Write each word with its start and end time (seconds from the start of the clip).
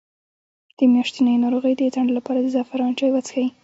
د 0.77 0.79
میاشتنۍ 0.93 1.35
ناروغۍ 1.43 1.73
د 1.77 1.83
ځنډ 1.93 2.09
لپاره 2.17 2.39
د 2.41 2.47
زعفران 2.55 2.91
چای 2.99 3.11
وڅښئ 3.13 3.47